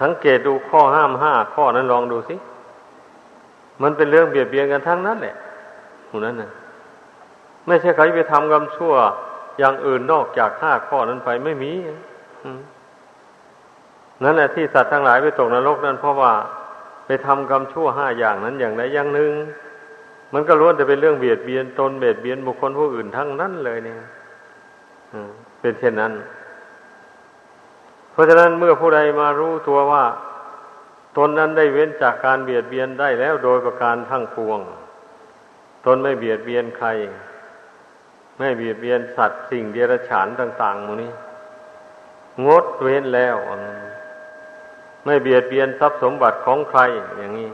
[0.00, 2.36] สังเกตดูข้อห้ามห้าข้อนั้นลองดูสิ
[3.82, 5.34] มันเป็นเรื่องเบียดเบียนกันทั้งนั้นแหละ
[6.10, 6.50] หูนั้นนะ
[7.66, 8.94] ไม่ใช่ใครไปทำกรรมชั่ว
[9.58, 11.72] อย่างอื่นนอกจากห้าข้อนั้นไปไม่มี
[14.22, 16.32] นั่นแหละที่สัตว์ทั้งหลายไปตกนรกนั้นเพราะว่า
[17.06, 19.32] ไปทำกรรมชั่วห้าอย่างนั้นอย่างใดอย่างหนึ่ง
[20.32, 23.96] มันก็ล้วนแต่เป็นเรื่องเบียดเบียนตนเบียดเบียนบุคคลผู้อื่นทั้งนั้นเลยเนี่ย
[25.60, 26.12] เป็นเช่นนั้น
[28.18, 30.04] ราะฉะนั้นเมื่อผู้ใดมารู้ตัวว่า
[31.16, 34.60] ตนนั้นได้เว้นจากการเบียดเบียนได้แล้วโดยประการทั้งปวง
[35.84, 36.88] ตนไม่เบียดเบียนใคร
[38.38, 41.12] ไม่เบียดเบียนสัตว์สิ่งเดรัจฉานต่างๆมูนี้
[42.46, 43.36] งดเว้นแล้ว
[45.04, 46.80] ไม่เบียดเบียนทรัพย์สมบัติของใคร
[47.18, 47.50] อย่างนี้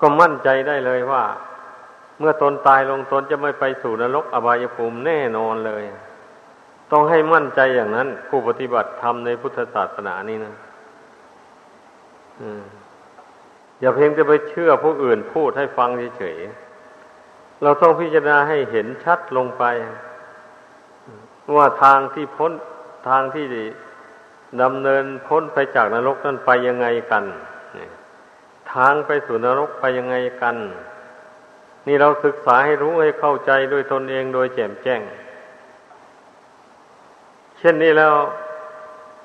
[0.00, 1.24] ก็มั่นใจได้เลยว่า
[2.18, 5.84] เมื่อตนตายลงตนจะไม่ไปสู่นรกอบายภูมิแน่นอนเลย
[6.92, 10.54] ต้องให้มั่นใจอย่างนั้น ผู้ปฏิบัติธรรมในพุทธศาสนานี่นะ
[13.80, 19.64] อย่าเพียงจะไปเชื่อผู้อื่นพูดให้ฟังเฉยๆเราต้องพิจารณาให้เห็นชัดลงไป
[21.56, 22.52] ว่าทางที่พ้น
[23.08, 23.44] ทางที่
[24.62, 27.24] ดำเนินพ้นไปจากนรกนั้นไปยังไงกัน
[28.74, 30.56] ทางไปสู่นรกไปยังไงกัน
[31.86, 35.00] นี่เราศึกษาให้รู้ให้เข้าใจด้วยตนเองโดยแจ่มแจ้ง
[37.58, 38.14] เช่นนี้แล้ว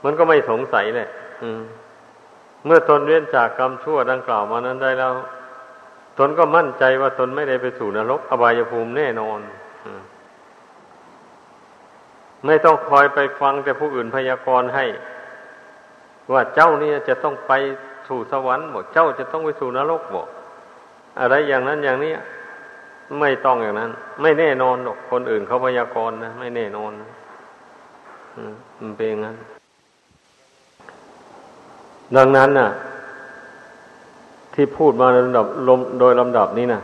[0.03, 1.07] มันก็ไม่สงสัยเลย
[2.65, 5.13] เมื่อตนเว้นจากกรรมชั่วดังกล่าวมานั้นได้แล้ว
[6.17, 9.39] ตนก็มั่นใจว่าตนไม่ได้ไปสู่นรก อบายภูมิแน่นอน
[12.45, 14.85] ไม่ต้องคอยไปฟังแต่ผู้อื่นพยากรณ์ให้
[16.31, 17.51] ว่าเจ้านี่จะต้องไป
[18.07, 20.27] สู่สวรรค์บอกเจ้าจะต้องไปสู่นรกบอก
[21.19, 22.13] อะไรอย่างนั้นอย่างนี้
[23.19, 23.91] ไม่ต้องอย่างนั้น
[24.21, 27.09] ไม่แน่นอนหรอกคนอื่นเขาพยากรณ์นะไม่แน่นอนนะ
[28.81, 29.35] มันเป็นอย่างนั้น
[32.15, 32.69] ดังนั้นน่ะ
[34.53, 35.45] ที่พูดมาในลำดับ
[35.99, 36.81] โดยลำดับนี้นะ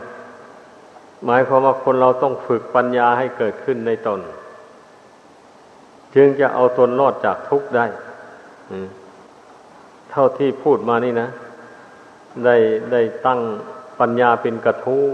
[1.26, 4.20] หมายความว่าคนเราต้องฝึกปัญญาให้เกิดขึ้นในตน
[6.14, 7.86] จึงจะเอาตนรอดจากทุกข์ได้
[10.10, 11.28] เท่าที่พูดมานี่นะ
[12.44, 12.56] ได้
[12.92, 13.40] ได้ตั้ง
[14.00, 15.04] ปัญญาเป็นกระทู้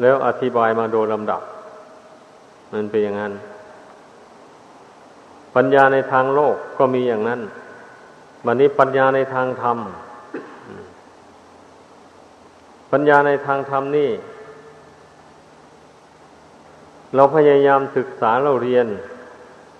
[0.00, 1.42] แล้วอธิบายมาโดยลำดับ
[2.72, 3.32] มันเป็นอย่างนั้น
[5.60, 7.40] ปัญญาในทางโลกก็มีอย่างนั้น
[8.46, 9.78] วันนี้ปัญญาในทางธรรม
[12.92, 14.10] ปัญญาในทางธรรมนี่
[17.14, 18.86] เราพยายามศึกษาเราเรียน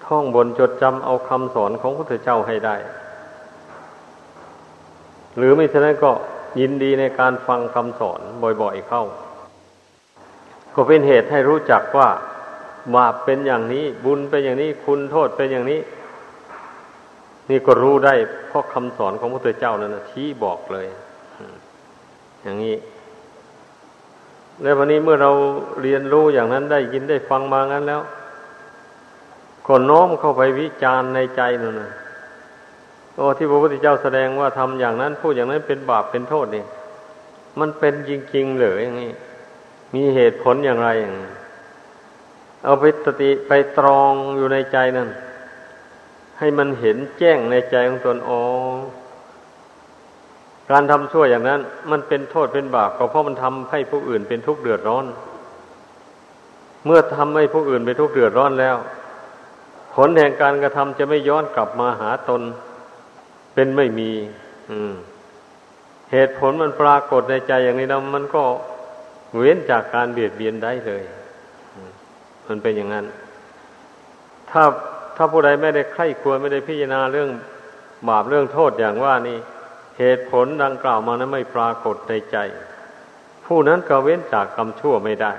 [0.06, 2.76] ท่องบนจดจำเอาคำสอนของพระพุทธเจ้าให้ได้
[5.36, 6.12] หรือไม่ฉะนั้นก็
[6.60, 8.20] ยินดีในการฟังคำสอน
[8.62, 9.02] บ่อยๆเข้า
[10.74, 12.08] ก็เป็นเหตุให้รู้จักว่า
[12.96, 15.80] บาปเป็นอย่างนี้ บุญเป็นอย่างนี้ คุณโทษเป็นอย่างนี้
[17.50, 18.14] นี่ก็รู้ได้
[18.48, 20.86] เพราะคำสอนของพระพุทธเจ้านั่นนะชี้บอกเลย
[22.42, 22.76] อย่างนี้
[24.62, 25.30] แล้ววันนี้เมื่อเรา
[25.82, 28.02] เรียนรู้อย่างนั้นได้ยินได้ฟังมางั้นแล้ว
[29.66, 31.90] ก็น้อมเข้าไปวิจารณ์ในใจนั่นนะ
[33.14, 36.64] โอ้ที่พระพุทธเจ้าแสดงว่าทำอย่างนั้นพูดอย่างนั้นเป็นบาปเป็นโทษนี่
[37.58, 39.12] มันเป็นจริงๆหรืออย่างนี้
[39.94, 41.30] มีเหตุผลอย่างไรอย่างนี้
[42.64, 45.08] เอาไปสติไปตรองอยู่ในใจนั่น
[46.38, 48.42] ให้มันเห็นแจ้งในใจของตนอ๋อ
[50.70, 55.06] การทำชั่วอย่างนั้น มันเป็นโทษเป็นบาปก็เพราะมันทำให้ผู้อื่นเป็นทุกข์เดือดร้อน
[56.84, 58.76] เมื่อทำให้ผู้อื่นเป็นทุกข์เดือดร้อนแล้ว
[59.94, 62.42] ผลแห่งการกระทำจะไม่ย้อนกลับมาหาตน
[63.54, 64.10] เป็นไม่มี
[64.70, 64.92] อืม
[66.12, 68.42] เหตุผลมันปรากฏในใจอย่างนี้แล้วมันก็
[69.36, 71.02] เว้นจากการเบียดเบียนได้เลย
[72.48, 73.06] มันเป็นอย่างนั้น
[74.50, 74.62] ถ้า
[75.16, 77.30] ถ้าผู้ใดไม่ได้ใคร่ควรไม่ได้พิจารณาเรื่อง
[78.08, 79.38] บาปเรื่องโทษอย่างว่านี่
[79.98, 82.36] เหตุผลดังกล่าวมานั้นไม่ปรากฏในใจ
[83.46, 85.32] ผู้นั้นก็เว้นจากกรรมชั่วไม่ได้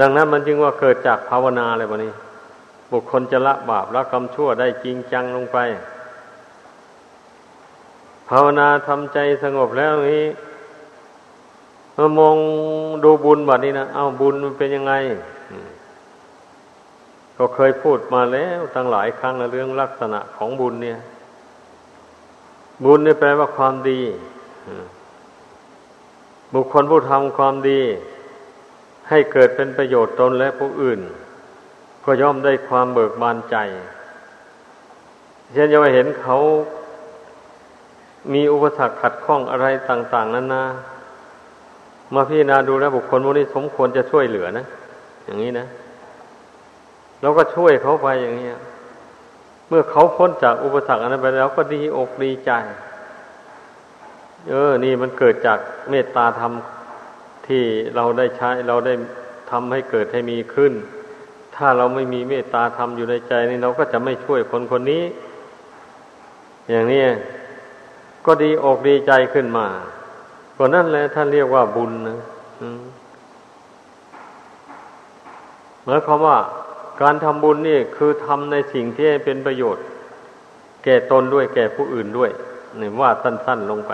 [0.00, 2.12] ดังนั้นมันจึงว่าเกิดจากภาวนาอะไรวะนี้
[2.92, 5.58] บุคคลจะละบาปละกรรมชั่วได้จริงจังลงไป
[8.28, 10.24] ภาวนาทำใจสงบแล้วนี้
[11.96, 12.36] มามอง
[13.04, 14.92] ดูบุญบัดนี้นะเอาบุญมันเป็นยังไง
[17.36, 20.98] ก็เคยพูดมาแล้วตั้งหลายครั้งในเรื่องลักษณะของบุญเนี่ย
[22.84, 24.00] บุญนี่แปลว่าความดี
[26.54, 27.80] บุคคลผู้ทำความดี
[29.08, 31.00] ให้เกิดเป็นประโยชน์ตนและผู้อื่น
[32.04, 33.56] ก็ย่อมได้ความเบิกบานใจ
[35.52, 36.36] เช่นจะมาเห็นเขา
[38.32, 40.66] มีอุปสรรคขัดข้องอะไรต่าง ๆ นั้นนะ
[42.14, 44.66] มาพิจารณาดูแล้วบุคคลพวกนี้สมควรจะช่วยเหลือนะ
[45.24, 45.66] อย่างนี้นะ
[47.22, 48.48] เราก็ช่วยเขาไปอย่างนี้
[49.68, 52.50] เมื่อเขาพ้นจากอุปสรรคอันนั้นไปแล้วก็ดีอกดีใจ
[54.48, 55.58] เออ นี่มันเกิดจาก
[55.90, 56.52] เมตตาธรรม
[57.46, 57.62] ที่
[57.96, 58.94] เราได้ใช้ เราได้
[59.50, 60.72] ทำให้เกิดให้มีขึ้น
[61.56, 65.02] ถ้าเราไม่มีเมตตาธรรมอยู่ในใจนี่เราก็จะไม่ช่วยคนคนนี้
[66.70, 67.04] อย่างนี้
[68.26, 69.66] ก็ดีอกดีใจขึ้นมา
[70.56, 72.18] ก็นั่นแหละท่านเรียกว่าบุญนะ
[75.84, 76.38] หมายความว่า
[77.02, 79.84] การทำบุญนี่คือทำในสิ่งที่เป็นประโยชน์
[80.84, 82.30] แก่ตนด้วยแก่ผู้อื่นด้วย
[82.80, 83.92] นี่ว่าสั้น ๆลงไป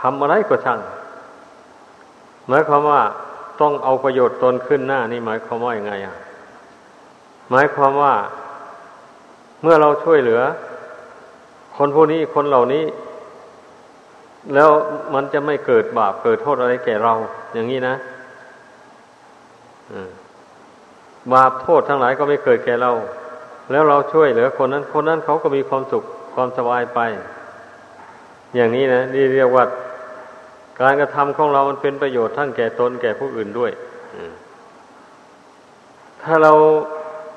[0.00, 0.80] ทำอะไรก็ช่าง
[2.48, 3.00] หมายความว่า
[3.60, 6.16] ต้องเอาประโยชน์ตนขึ้นหน้า นี่หมายความว่าอย่างไงอะ
[7.50, 8.14] หมายความว่า
[9.62, 10.40] เมื่อเราช่วยเหลือ
[11.76, 12.84] คนผู้นี้คนเหล่านี้
[14.54, 14.70] แล้ว
[15.14, 17.14] มันจะไม่เกิดบาปเกิดโทษอะไรแก่เรา
[17.54, 17.94] อย่างนี้นะ
[21.34, 22.92] บาปโทษทั้งหลายก็ไม่เกิดแก่เรา
[23.70, 27.00] แล้วเราช่วยเหลือคนนั้น คนนั้นเขาก็มีความสุขความสบายไป
[28.54, 29.64] อย่างนี้นะนี่เรียกว่า
[30.80, 33.70] การกระทำของเรามันเป็นประโยชน์ทั้งแก่ตนแก่ผู้อื่นด้วย
[36.22, 36.52] ถ้าเรา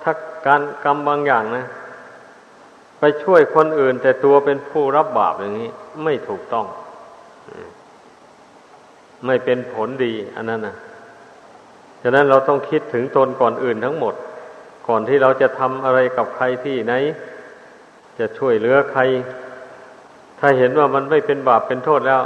[0.04, 0.14] ถ้า
[0.48, 1.66] การกรรมบางอย่างนะ
[3.00, 5.70] ไปช่วยคนอื่น แต่ตัวเป็นผู้รับบาปอย่างนี้
[6.04, 6.66] ไม่ถูกต้อง
[9.26, 10.76] ไม่เป็นผลดี อันนั้นนะ
[12.02, 14.16] ฉะนั้นเราต้องคิดถึงตนก่อนอื่นทั้งหมด
[14.88, 16.94] ก่อนที่เราจะทำอะไรกับใครที่ไหน
[18.20, 19.02] จะช่วยเหลือใคร
[20.40, 22.22] ถ้าเห็นว่ามันไม่เป็นบาปเป็นโทษแล้ว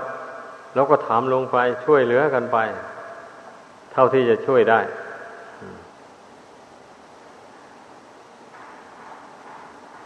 [0.75, 2.57] เราก็ถามลงไปช่วยเหลือกันไป
[3.93, 4.79] เท่าที่จะช่วยได้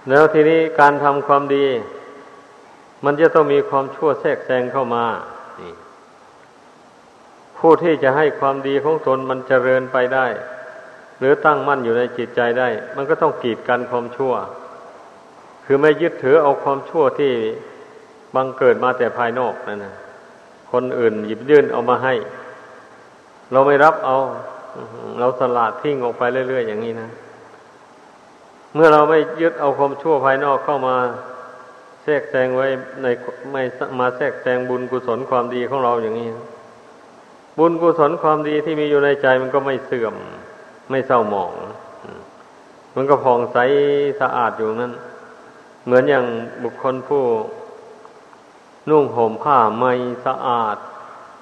[0.09, 1.65] แล้วทีนี้การทำความดี
[3.05, 5.05] มันจะต้องมีความชั่วแทรกแซงเข้ามา
[7.61, 10.27] ผู้ที่จะให้ความดีของตนมันเจริญไปได้
[11.19, 14.33] หรือตั้งมั่นอยู่ในจิตใจได้ มันก็ต้องกีดกันความชั่ว
[15.65, 17.31] คือไม่ยึดถือเอาความชั่วที่
[18.35, 19.95] บังเกิดมาแต่ภายนอกนั่นนะ
[20.71, 22.13] คนอื่นหยิบยื่นเอามาให้
[23.51, 24.17] เราไม่รับเอา
[25.19, 27.09] เราสละทิ้งออกไปเรื่อย ๆ อย่างนี้นะ
[28.73, 30.95] เมื่อเราไม่ยึดเอาความชั่วภายนอกเข้ามา
[32.03, 32.67] แทรกแซงไว้
[33.01, 33.07] ใน
[33.51, 33.61] ไม่
[33.99, 36.45] มาแทรกแซงบุญกุศลความดีของเราอย่างนี้นะ
[37.57, 40.15] บุญกุศลความดีที่มีอยู่ในใจมันก็ไม่เสื่อม
[40.89, 41.53] ไม่เศร้าหมอง
[42.95, 43.57] มันก็ผ่องใส
[44.21, 44.93] สะอาดอยู่นั้น
[45.85, 46.25] เหมือนอย่าง
[46.63, 47.23] บุคคลผู้
[48.89, 49.93] นุ่งห่มผ้าไม่
[50.25, 50.77] สะอาด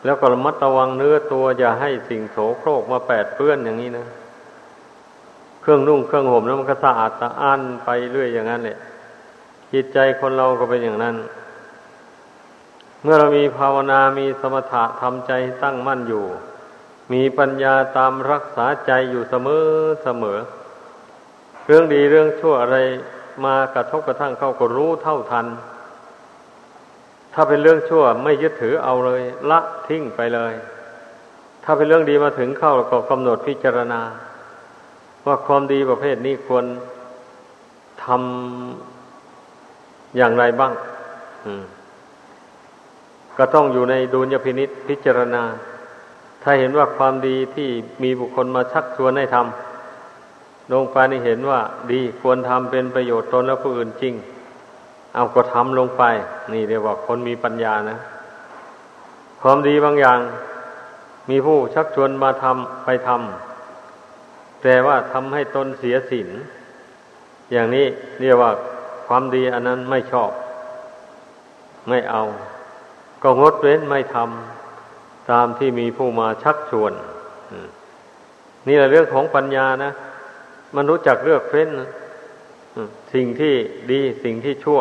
[0.06, 4.06] แล้วก็ระมัดระวังเนื้อตัวอย่าให้สิ่งโสโครกมาแปดเปื้อนอย่างนี้นะ
[5.62, 8.78] เครื่องนุ่งเครื่องห่มแล้วมันก็สะอาดสะอ้านไปเรื่อยอย่างนั้นแหละ
[9.74, 11.16] จิตใจคนเราก็เป็นอย่างนั้น
[13.04, 15.32] เมื่อเรามีภาวนามีสมถะทำใจ
[15.64, 16.26] ตั้งมั่นอยู่
[17.14, 19.66] มีปัญญาตามรักษาใจอยู่เสมอ
[20.04, 20.40] เสมอ
[21.66, 22.78] เรื่องดีเรื่องชั่วอะไร
[23.46, 25.48] มากระทบกระทั่งเข้าก็รู้เท่าทัน
[27.34, 30.54] ถ้าเป็นเรื่องชั่วไม่ยึดถือเอาเลย ละทิ้งไปเลย
[31.64, 34.02] ถ้าเป็นเรื่องดีมาถึงเข้าก็กำหนดพิจารณา
[35.26, 36.66] ว่าความดีประเภทนี้ควร
[38.04, 40.74] ทำอย่างไรบ้าง
[41.46, 41.64] อืม
[43.40, 45.44] ก็ต้องอยู่ในดุลยพินิษพิจารณา
[46.44, 47.70] ถ้าเห็นว่าความดีที่
[48.04, 51.60] มีบุคคลมาชักชวนให้ทำลงไปนี่เห็นว่า
[51.92, 54.14] ดีควรทำเป็นประโยชน์ตนและผู้อื่นจริง
[55.16, 56.04] เอาก็ทำลงไป
[56.54, 57.98] นี่เรียกว่าคนมีปัญญานะ
[59.42, 60.20] ความดีบางอย่าง
[61.30, 66.30] มีผู้ชักชวนมาทำไปทำแต่ว่าทำให้ตนเสียสิน
[67.52, 67.86] อย่างนี้
[68.22, 68.58] เรียกว่าค
[69.08, 70.32] ความดีอันนั้นไม่ชอบ
[71.90, 72.24] ไม่เอา
[73.24, 76.94] ก็งดเว้นไม่ทำตามที่มีผู้มาชักชวน
[78.68, 79.92] นี่แหละเรื่องของปัญญานะ
[80.76, 81.70] มันรู้จักเลือกเฟ้น
[83.14, 83.54] สิ่งที่
[83.92, 84.80] ดีสิ่งที่ชั่ว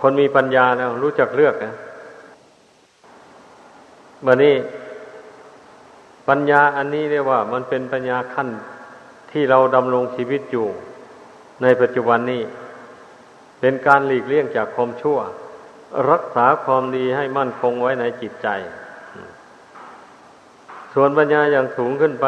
[0.00, 1.74] คนมีปัญญาแล้วรู้จักเลือกนะ
[4.26, 4.54] บันนี้
[6.28, 8.48] ปัญญาอันนี้เรียกว่า มันเป็นปัญญาขั้น
[9.30, 10.66] ที่เราดำรงชีวิตอยู่
[11.62, 12.42] ในปัจจุบันนี้
[13.60, 15.18] เป็นการหลีกเลี่ยงจากความชั่ว
[16.10, 18.48] รักษาความดีให้มั่นคงไว้ในจิตใจ
[20.94, 22.26] ส่วนปัญญาอย่างสูงขึ้นไป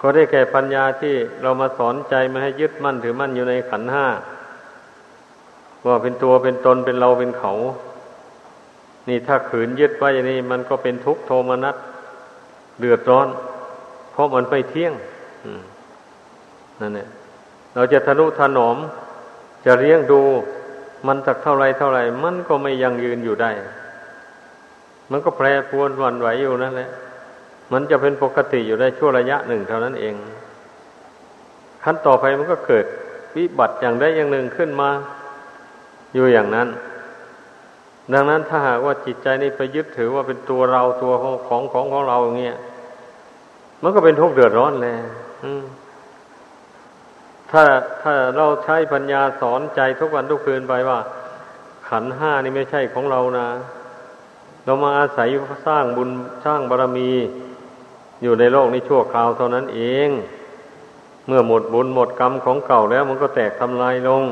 [0.00, 4.06] ก็ได้แก่ปัญญาที่เรามาสอนใจไม่ให้ยึดมั่นถือมั่นอยู่ในขันห้า
[5.86, 7.52] ว่าเป็นตัวเป็นตนเป็นเราเป็นเขา
[9.08, 11.76] นี่ถ้าขืนยึดไว้อย่างนี้มันก็เป็นทุกข์โทมนัส
[12.78, 13.28] เดือดร้อน
[14.12, 14.92] เพราะมันไปเที่ยง
[16.80, 17.08] นั่นแหละ
[17.74, 18.76] เราจะทะนุถนอม
[19.66, 20.22] จะเลี้ยงดู
[21.06, 23.50] มันสักเท่าไรเท่าไรมันก็ไม่ยังยืนอยู่ได้
[25.10, 26.90] มันก็แปรปรวนวันไหวอยู่นั่นแหละ
[27.72, 30.14] มันจะเป็นปกติอยู่ได้ชั่วระยะหนึ่งเท่านั้นเอง
[31.84, 32.84] ขั้นต่อไปมันก็เกิด
[33.36, 34.90] วิบัติอย่างใดอย่างหนึ่งขึ้นมา
[36.14, 36.68] อยู่อย่างนั้น
[38.12, 42.58] ดังนั้นถ้าหากว่าจิตใจนี้ไปยึดถือว่าเป็นตัวเราตัวของของของของเราอย่างเงี้ย
[43.82, 44.96] มันก็เป็นทุกข์เดือดร้อนเลย
[47.52, 47.64] ถ้า
[48.02, 50.98] ถ้าเราใช้ปัญญาสอนใจทุกวันทุกคืนไปว่า
[51.88, 53.48] ขันห้านี่ไม่ใช่ของเรานะ
[54.64, 55.28] เรามาอาศัย
[55.66, 56.10] สร้างบุญ
[56.44, 57.10] สร้างบารรมี
[58.22, 60.08] อยู่ในโลกนี้ชั่วคราวเท่านั้นเอง
[61.26, 64.24] เมื่อหมดบุญหมดกรรมของเก่าแล้วมันก็แตกทำลายลง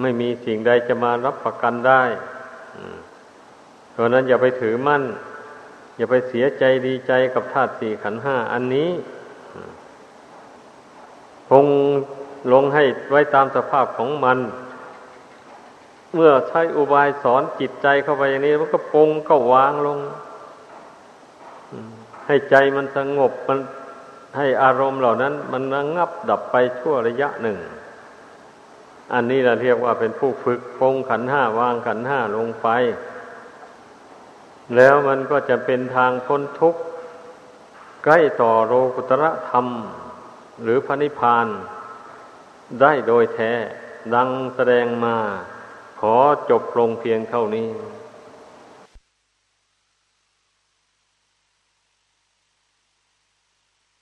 [0.00, 2.02] ไม่มีสิ่งใดจะมารับประกันได้
[3.92, 5.02] เพราะนั้นอย่าไปถือมั่น
[5.96, 8.90] อย่าไปเสียใจดีใจกับธาตุสี่ขันห้าอันนี้
[11.50, 11.66] คง
[12.52, 14.38] ลงให้ไว้ตามสภาพของมัน
[16.14, 19.98] เมื่อใช้อุบายสอนจิตใจเข้าไปอย่างนี้มันก็ปงก็วางลง
[22.26, 23.58] ให้ใจมันสงบมัน
[24.36, 27.58] ให้อารมณ์เหล่านั้น มันระงับดับไปชั่วระยะหนึ่ง
[29.12, 32.68] อันนี้เราเรียกว่าเป็นผู้ฝึกปงขันห้าวางขันห้าลงไป
[34.76, 36.80] แล้วมันก็จะเป็นทางพ้นทุกข์
[38.04, 39.66] ใกล้ต่อโลกุตระธรรม
[40.62, 41.46] หรือพระนิพพาน
[42.80, 43.52] ได้โดยแท้
[44.14, 45.16] ดังแสดงมา
[46.00, 46.16] ขอ
[46.50, 47.68] จบลงเพียงเท่านี้